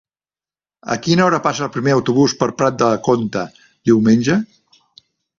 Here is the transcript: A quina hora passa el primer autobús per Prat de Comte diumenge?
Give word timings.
A 0.93 0.95
quina 1.07 1.25
hora 1.25 1.39
passa 1.47 1.63
el 1.67 1.69
primer 1.75 1.91
autobús 1.95 2.33
per 2.39 2.47
Prat 2.61 2.79
de 2.83 2.87
Comte 3.09 3.43
diumenge? 3.91 4.39